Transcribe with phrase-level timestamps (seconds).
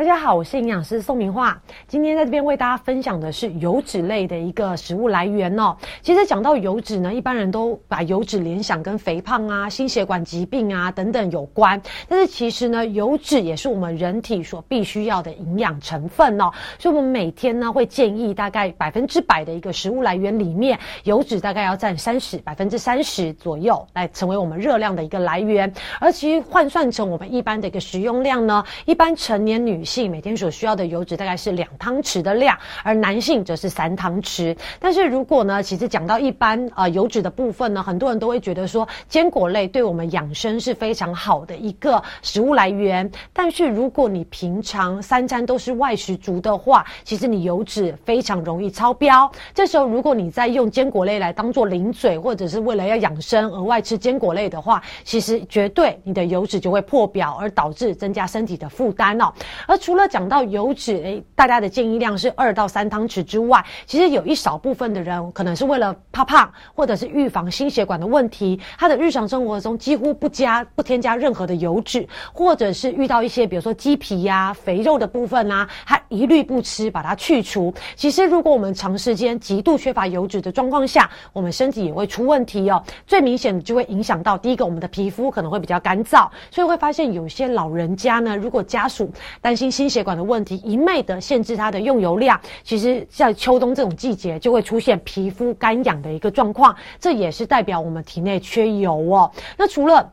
[0.00, 1.60] 大家好，我是营养师宋明化。
[1.86, 5.76] 今天在这边为大家分享的是油脂类的一个食物来源哦。
[6.00, 11.78] 其实讲到油脂呢，一般人都把油脂联想跟肥胖啊、心血管疾病啊等等有关。
[12.08, 16.50] 但是其实呢，油脂也是我们人体所必须要的营养成分哦。
[16.78, 25.70] 所以我们每天呢会建议大概百分之百的一个食物来源里面，油脂大概要占三十百分之三十左右，来成为我们热量的一个来源。
[26.00, 34.56] 而其实换算成我们一般的一个食用量呢，一般成年女性每天所需要的油脂大概是两汤匙的量，而男性则是三汤匙。
[34.78, 43.10] 但是如果呢，其实讲到一般啊油脂的部分呢，很多人都会觉得说坚果类对我们养生是非常好的一个食物来源。
[43.32, 49.30] 但是如果你平常三餐都是外食族的话，其实你油脂非常容易超标。
[49.54, 59.32] 这时候如果你在用坚果类来当做零嘴，或者是为了要养生额外吃坚果类的话，其实绝对你的油脂就会破表，而导致增加身体的负担哦。
[59.66, 77.72] 而除了讲到油脂，诶，大家的建议量是二到三汤匙之外，其实有一少部分的人可能是为了怕胖，或者是预防心血管的问题，他的日常生活中几乎不加不添加任何的油脂，或者是遇到一些比如说鸡皮呀、肥肉的部分啊，他一律不吃，把它去除。
[77.96, 82.82] 其实如果我们长时间极度缺乏油脂的状况下，我们身体也会出问题哦。
[83.06, 99.30] 最明显的就会影响到第一个，我们的皮肤可能会比较干燥，所以会发现有些老人家呢，如果家属担心心血管的问题，一昧的限制它的用油量，其实在秋冬这种季节就会出现皮肤干痒的一个状况，这也是代表我们体内缺油哦。
[99.56, 100.12] 那除了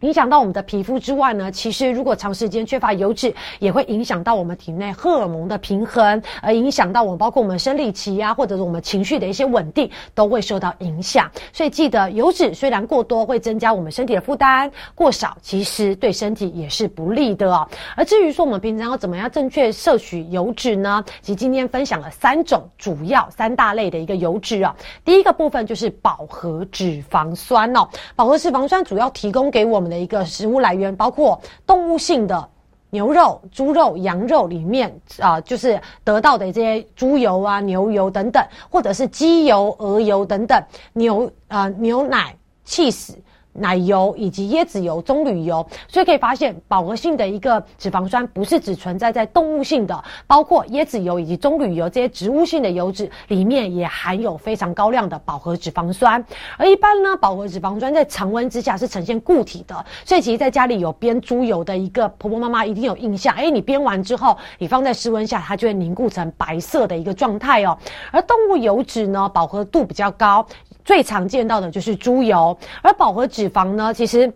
[0.00, 11.30] 影响到我们的皮肤之外呢，其实如果长时间缺乏油脂，也会影响到我们体内荷尔蒙的平衡，而影响到我们包括我们生理期啊，或者是我们情绪的一些稳定，都会受到影响。
[11.50, 17.66] 所以记得，油脂虽然过多会增加我们身体的负担，过少其实对身体也是不利的哦。
[17.96, 21.02] 而至于说我们平常要怎么样正确摄取油脂呢？
[21.22, 24.76] 其实今天分享了三种主要三大类的一个油脂啊。
[25.06, 32.48] 第一个部分就是饱和脂肪酸哦，饱和脂肪酸主要提供给我们的一个食物来源，包括动物性的
[32.90, 43.14] 牛肉、猪肉、羊肉里面啊，就是得到的这些猪油啊、牛油等等，或者是鸡油、鹅油等等，牛啊、牛奶、气死。
[43.58, 56.24] 奶油以及椰子油、棕榈油，所以可以发现，饱和性的一个脂肪酸不是只存在在动物性的，包括椰子油以及棕榈油这些植物性的油脂里面也含有非常高量的饱和脂肪酸。
[56.56, 67.76] 而一般呢，饱和脂肪酸在常温之下是呈现固体的，所以其实在家里有煸猪油的一个婆婆妈妈一定有印象，哎，你煸完之后，你放在室温下，它就会凝固成白色的一个状态哦。
[68.10, 70.46] 而动物油脂呢，饱和度比较高。
[70.86, 74.32] 最常见到的就是猪油，而饱和脂肪呢，其实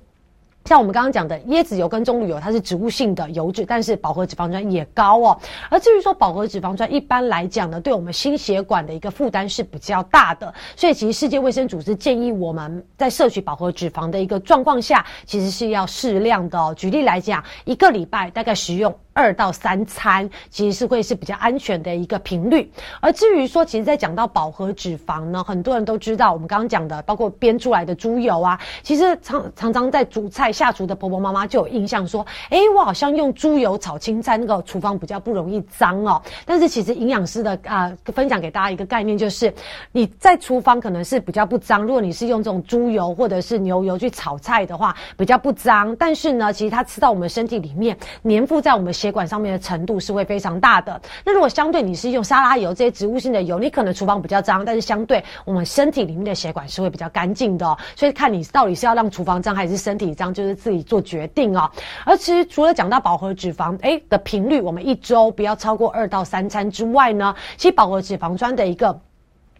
[0.66, 5.40] 像我们刚刚讲的椰子油跟棕榈油，它是植物性的油脂，但是饱和脂肪酸也高哦。
[5.68, 16.72] 而至于说饱和脂肪酸，一般来讲呢，对我们心血管的一个负担是比较大的，所以其实世界卫生组织建议我们在摄取饱和脂肪的一个状况下，其实是要适量的哦。
[16.76, 18.94] 举例来讲，一个礼拜大概食用。
[19.12, 22.70] 二到三餐其实是会是比较安全的一个频率，
[23.00, 36.22] 而至于说，其实，在讲到饱和脂肪呢，很多人都知道，我们刚刚讲的，包括煸出来的猪油啊，其实常常常在煮菜下厨的婆婆妈妈就有印象说，哎，我好像用猪油炒青菜，那个厨房比较不容易脏哦。
[36.44, 39.52] 但是其实营养师的啊，分享给大家一个概念，就是
[39.90, 45.96] 你在厨房可能是比较不脏，如果你是用这种猪油或者是牛油去炒菜的话，比较不脏。
[45.96, 48.90] 但是呢，其实它吃到我们身体里面，粘附在我们。
[49.00, 51.00] 血管上面的程度是会非常大的。
[51.24, 57.74] 那如果相对你是用沙拉油这些植物性的油，你可能厨房比较脏，但是相对我们身体里面的血管是会比较干净的。
[57.96, 61.70] 所以看你到底是要让厨房脏还是身体脏，就是自己做决定啊。
[62.04, 68.98] 而其实除了讲到饱和脂肪，哎的频率，我们一周不要超过二到三餐之外呢，其实饱和脂肪酸的一个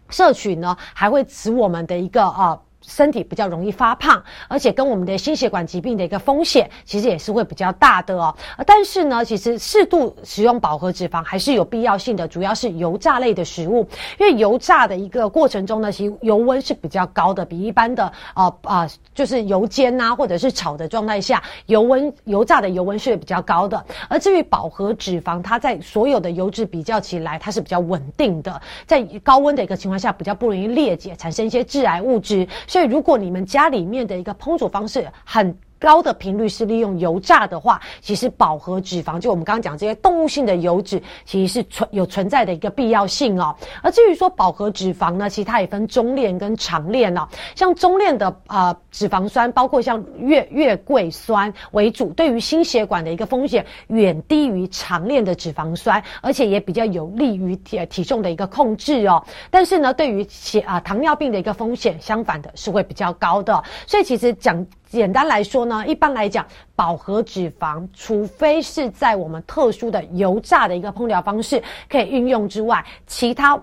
[0.09, 2.59] 摄取呢，还会使我们的一个啊。
[2.81, 8.35] 身体比较容易发胖，而且跟我们的心血管疾病的一个风险，其实也是会比较大的哦。
[8.65, 13.87] 但是呢，其实适度使用饱和脂肪还是有必要性的，主要是油炸类的食物，
[14.19, 23.85] 因为油炸的一个过程中呢，其实油温是比较高的，比一般的啊啊，就是油煎呐或者是炒的状态下，油温油炸的油温是比较高的。
[24.09, 32.47] 而至于饱和脂肪，它在所有的油脂比较起来，它是比较稳定的，在高温的一个情况下，比较不容易裂解，产生一些致癌物质。
[32.71, 43.53] 所以，如果你们家里面的一个烹煮方式很高的频率是利用油炸的话，其实饱和脂肪，就我们刚刚讲这些动物性的油脂，其实是存有存在的一个必要性哦。
[43.81, 47.27] 而至于说饱和脂肪呢，其实它也分中链跟长链哦。
[47.55, 59.23] 像中链的啊脂肪酸，包括像月月桂酸为主，对于心血管的一个风险远低于长链的脂肪酸，而且也比较有利于体体重的一个控制哦。
[59.49, 63.63] 但是呢，对于血啊糖尿病的一个风险，相反的是会比较高的。
[63.87, 64.65] 所以其实讲。
[64.91, 66.45] 简单来说呢，一般来讲，
[66.75, 73.57] 饱和脂肪，除非是在我们特殊的油炸的一个烹调方式可以运用之外，其他。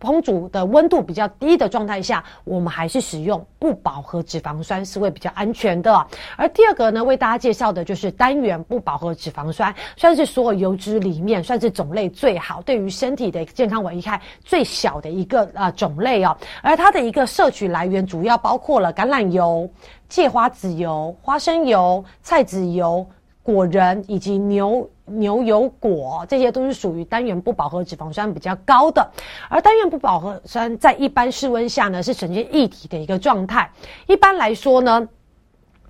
[0.00, 6.06] 烹煮的温度比较低的状态下，我们还是使用不饱和脂肪酸是会比较安全的。
[6.36, 16.36] 而第二个呢，为大家介绍的就是单元不饱和脂肪酸，算是所有油脂里面算是种类最好，对于身体的健康危害最小的一个啊种类哦。
[16.62, 19.68] 而它的一个摄取来源主要包括了橄榄油、
[20.08, 23.06] 芥花籽油、花生油、菜籽油。
[23.42, 29.10] 果仁以及牛牛油果，这些都是属于单元不饱和脂肪酸比较高的，
[29.48, 33.70] 而单元不饱和酸在一般室温下呢，是呈现一体的一个状态。
[34.06, 35.08] 一般来说呢。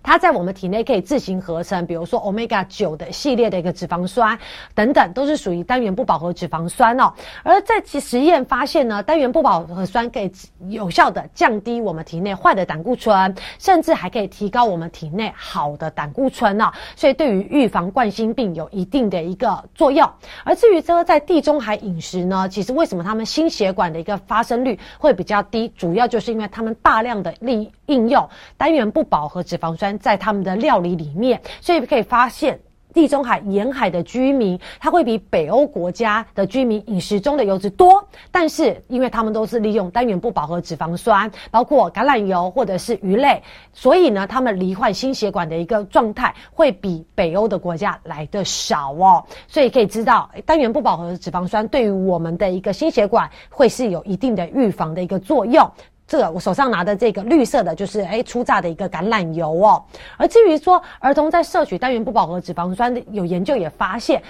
[0.02, 4.38] 它在我们体内可以自行合成，比如说 omega 九的系列的一个脂肪酸
[4.74, 7.12] 等等，都是属于单元不饱和脂肪酸哦。
[7.42, 10.32] 而在其实验发现呢，单元不饱和酸可以
[10.68, 16.72] 有效的降低我们体内坏的胆固醇，甚至还可以提高我们体内好的胆固醇呢。
[16.96, 20.10] 所以对于预防冠心病有一定的一个作用。
[20.44, 28.26] 而至于这个在地中海饮食呢，其实为什么他们心血管的一个发生率会比较低，主要就是因为他们大量的利应用
[28.56, 29.89] 单元不饱和脂肪酸。
[29.98, 32.60] 在他们的料理里面，所以可以发现，
[32.92, 38.08] 地中海沿海的居民，他会比北欧国家的居民饮食中的油脂多。
[38.32, 49.24] 但是，因为他们都是利用单元不饱和脂肪酸，包括橄榄油或者是鱼类，所以呢，他们罹患心血管的一个状态会比北欧的国家来的少哦。
[49.46, 55.70] 所以可以知道，单元不饱和脂肪酸对于我们的一个心血管会是有一定的预防的一个作用。
[56.10, 59.80] 这个我手上拿的这个绿色的，就是哎初榨的一个橄榄油哦。
[60.16, 64.20] 而至于说儿童在摄取单元不饱和脂肪酸的，有研究也发现。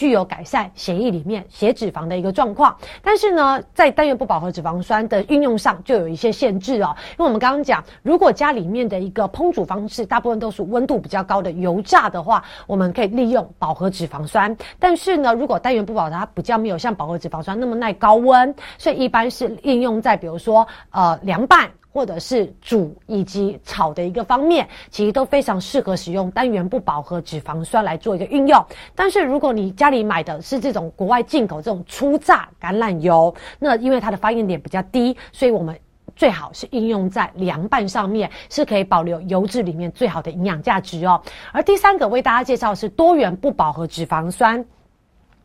[0.00, 6.96] 具有改善血液里面血脂肪的一个状况，但是呢，在单元不饱和脂肪酸的运用上就有一些限制哦。
[7.10, 14.56] 因为我们刚刚讲，如果家里面的一个烹煮方式大部分都是温度比较高的油炸的话，我们可以利用饱和脂肪酸。
[14.78, 21.70] 但是呢，如果单元不饱和，它比较没有像饱和脂肪酸那么耐高温，所以一般是应用在比如说呃凉拌。
[21.92, 28.64] 或者是煮以及炒的一个方面，其实都非常适合使用单元不饱和脂肪酸来做一个运用。
[28.94, 35.78] 但是如果你家里买的是这种国外进口这种初榨橄榄油，那因为它的发烟点比较低，所以我们
[36.14, 41.20] 最好是应用在凉拌上面，是可以保留油脂里面最好的营养价值哦。
[41.52, 44.64] 而第三个为大家介绍是多元不饱和脂肪酸。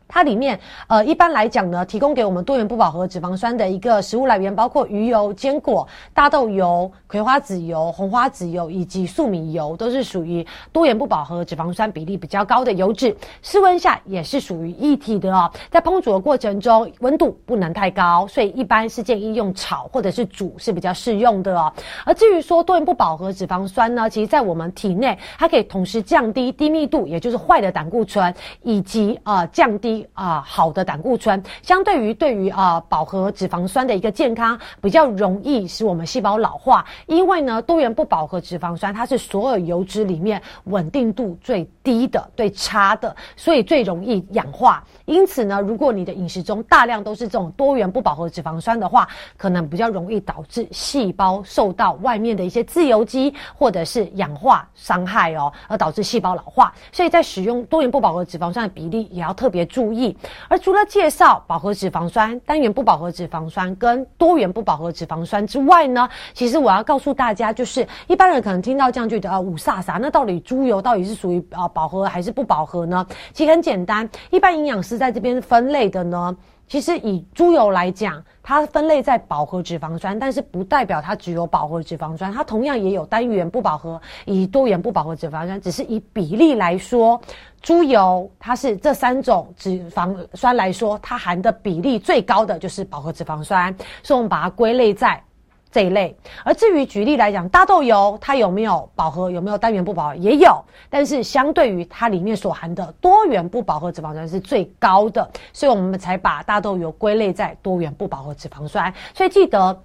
[0.08, 13.14] 它里面，呃，一般来讲呢，提供给我们多元不饱和脂肪酸的一个食物来源，包括鱼油、坚果、大豆油、葵花籽油、红花籽油以及粟米油，都是属于多元不饱和脂肪酸比例比较高的油脂。
[13.42, 15.50] 室温下也是属于一体的哦。
[15.70, 21.72] 在烹煮的过程中，温度不能太高，所以一般是建议用炒或者是煮是比较适用的哦。
[22.04, 28.32] 而至于说多元不饱和脂肪酸呢，其实在我们体内，它可以同时降低低密度，也就是坏的胆固醇，
[28.62, 29.95] 以及呃降低。
[30.14, 36.84] 啊，好的胆固醇，相对于对于啊饱和脂肪酸的一个健康，比较容易使我们细胞老化。
[37.06, 44.84] 因为呢，多元不饱和脂肪酸它是所有油脂里面稳定度最低的、最差的，所以最容易氧化。
[45.04, 56.74] 因此呢，如果你的饮食中大量都是这种多元不饱和脂肪酸的话，可能比较容易导致细胞受到外面的一些自由基或者是氧化伤害哦，而导致细胞老化。
[56.92, 59.85] 所以在使用多元不饱和脂肪酸的比例也要特别注。
[59.86, 60.16] 注意，
[60.48, 73.06] 而除了介绍饱和脂肪酸、单元不饱和脂肪酸跟多元不饱和脂肪酸之外呢，其实我要告诉大家，就是一般人可能听到这样觉得啊，五煞煞，那到底猪油到底是属于啊饱和还是不饱和呢？
[73.32, 76.36] 其实很简单，一般营养师在这边分类的呢。
[76.68, 87.20] 其实以猪油来讲，它分类在饱和脂肪酸，但是不代表它只有饱和脂肪酸，它同样也有单元不饱和以多元不饱和脂肪酸，只是以比例来说，
[87.62, 95.22] 猪油它是这三种脂肪酸来说，它含的比例最高的就是饱和脂肪酸，所以我们把它归类在。
[95.76, 108.90] 这一类，而至于举例来讲，大豆油它有没有饱和，有没有单元不饱和，也有，但是相对于它里面所含的多元不饱和脂肪酸是最高的，所以我们才把大豆油归类在多元不饱和脂肪酸。
[109.12, 109.78] 所以记得。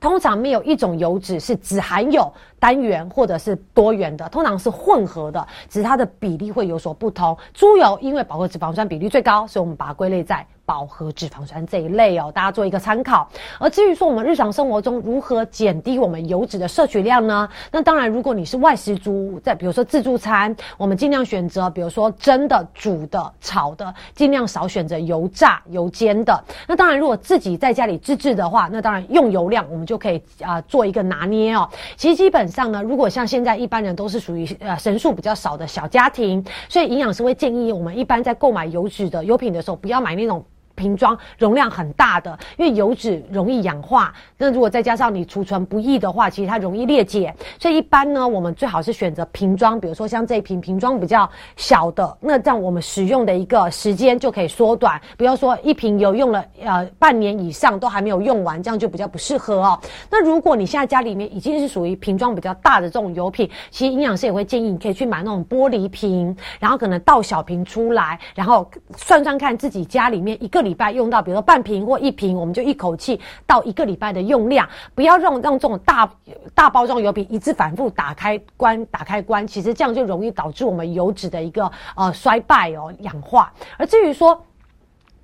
[0.00, 2.28] 通常没有一种油脂是只含有
[2.58, 7.38] 单元或者是多元的，通常是混合的，只是它的比例会有所不同。
[7.54, 10.44] 猪油因为饱和脂肪酸比例最高，所以我们把它归类在。
[10.64, 13.28] 饱和脂肪酸这一类哦，大家做一个参考。
[13.58, 17.48] 而至于说我们日常生活中如何减低我们油脂的摄取量呢？
[17.70, 26.42] 那当然，如果你是外食族，在比如说自助餐，我们尽量选择，比如说蒸的、煮的、炒的，尽量少选择油炸、油煎的。
[26.66, 31.68] 那当然，如果自己在家里自制的话，那当然用油量我们就可以啊做一个拿捏哦。
[31.96, 40.44] 其实基本上呢，如果像现在一般人都是属于呃神数比较少的小家庭，所以营养师会建议我们一般在购买油脂的油品的时候，不要买那种。
[40.82, 44.12] 瓶装容量很大的，因为油脂容易氧化。
[44.36, 47.32] 那如果再加上你储存不易的话，其实它容易裂解。
[47.60, 55.00] 所以一般呢，我们最好是选择瓶装，比如说像这一瓶瓶装比较小的，那这样我们使用的一个时间就可以缩短。
[55.16, 59.78] 不要说一瓶油用了呃半年以上都还没有用完，这样就比较不适合哦。
[60.10, 70.62] 那如果你现在家里面已经是属于瓶装比较大的这种油品，其实营养师也会建议你可以去买那种玻璃瓶，然后可能倒小瓶出来，然后算算看自己家里面一个。
[70.62, 76.10] 礼礼拜用到，比如说半瓶或一瓶，我们就一口气到一个礼拜的用量，不要让让这种大
[76.54, 83.52] 大包装油瓶一直反复打开关打开关，其实这样就容易导致我们油脂的一个呃衰败哦氧化。
[83.76, 84.42] 而至于说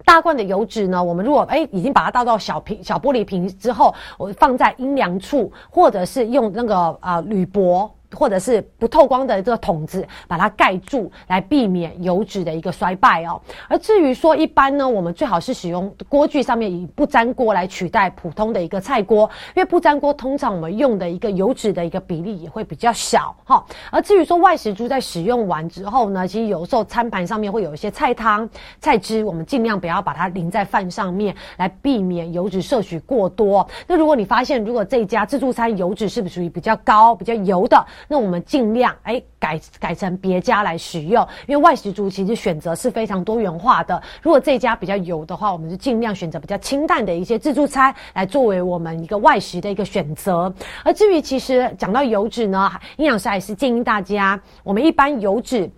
[0.04, 7.90] 大罐的油脂呢，我们如果哎已经把它倒到小瓶小玻璃瓶之后，我放在阴凉处，或者是用那个啊铝箔。
[8.14, 13.40] 或者是不透光的这个桶子，把它盖住，来避免油脂的一个衰败哦。
[13.68, 23.64] 而至于说一般呢，我们最好是使用锅具上面以不粘锅来取代普通的一个菜锅，因为不粘锅通常我们用的一个油脂的一个比例也会比较小哈。
[23.90, 28.48] 而至于说外食猪在使用完之后呢，其实有时候餐盘上面会有一些菜汤、
[28.80, 33.66] 菜汁，我们尽量不要把它淋在饭上面，来避免油脂摄取过多。
[33.86, 37.86] 那如果你发现如果这家自助餐油脂是不是属于比较高、比较油的？
[38.06, 44.00] 那我们尽量哎改改成别家来使用，因为外食族其实选择是非常多元化的。
[44.22, 50.52] 如果这家比较油的话，我们就尽量选择比较清淡的一些自助餐来作为我们一个外食的一个选择。
[50.84, 55.70] 而至于其实讲到油脂呢，营养师还是建议大家，我们一般油脂。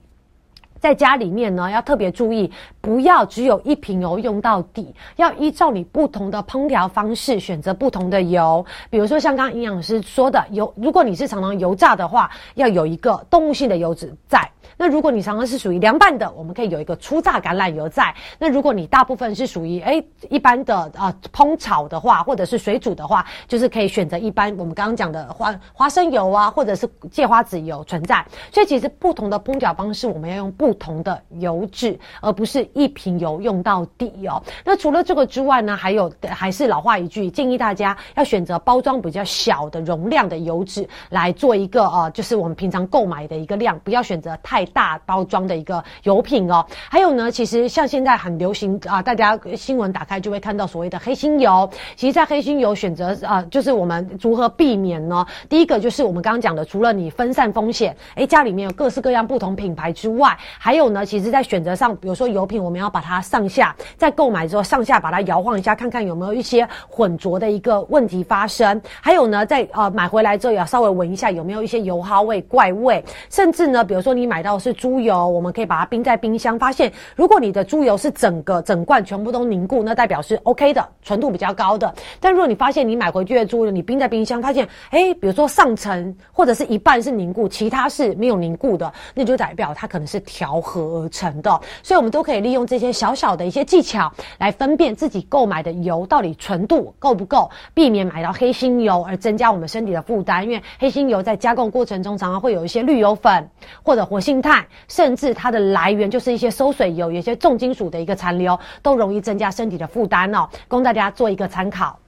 [0.80, 8.64] 在家里面呢，要特别注意，不要只有一瓶油用到底，要依照你不同的烹调方式选择不同的油。
[8.88, 14.50] 比如说像刚营养师说的，油如果你是常常油炸的话，要有一个动物性的油脂在。
[14.80, 18.14] 那如果你常常是属于凉拌的，我们可以有一个初榨橄榄油在。
[18.38, 28.24] 那如果你大部分是属于哎一般的啊烹炒的话，或者是水煮的话，就是可以选择一般我们刚刚讲的花花生油啊，或者是芥花籽油存在。
[28.50, 34.42] 所以其实不同的烹调方式，我们要用不同的油脂，而不是一瓶油用到底哦。
[34.64, 44.66] 那除了这个之外呢，还有还是老话一句，建议大家要选择包装比较小的容量的油脂来做一个呃，就是我们平常购买的一个量，不要选择太。
[44.72, 51.68] 大包装的一个油品哦，还有呢，其实像现在很流行啊，大家新闻打开就会看到所谓的黑心油。
[51.96, 55.26] 其实，在黑心油选择啊，就是我们如何避免呢？
[55.48, 68.80] 第一个就是我们刚刚讲的，除了你分散风险，诶，家里面有各式各样不同品牌之外，还有呢，其实在选择上，比如说油品，我们要把它上下在购买之后上下把它摇晃一下，看看有没有一些混浊的一个问题发生。
[69.00, 74.59] 还有呢，在呃买回来之后要稍微闻一下有没有一些油耗味、怪味，甚至呢，比如说你买到。
[74.60, 81.92] 是猪油，我们可以把它冰在冰箱，发现如果你的猪油是整个整罐全部都凝固，那代表是 OK 的，纯度比较高的。
[82.20, 91.50] 但如果你发现你买回去的猪油，你冰在冰箱，发现哎，比如说上层或者是一半是凝固，其他是没有凝固的，那就代表它可能是调和而成的。
[91.82, 100.44] 所以，我们都可以利用这些小小的一些技巧来分辨自己购买的油到底纯度够不够，避免买到黑心油而增加我们身体的负担。
[100.44, 103.48] 因为黑心油在加工过程中常常会有一些滤油粉
[103.82, 104.49] 或者活性炭。
[104.88, 111.98] 甚至它的来源就是一些收水油，有些重金属的一个残留，都容易增加身体的负担哦，供大家做一个参考。